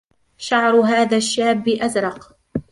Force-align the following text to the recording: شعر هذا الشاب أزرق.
شعر 0.37 0.75
هذا 0.81 1.17
الشاب 1.17 1.67
أزرق. 1.69 2.37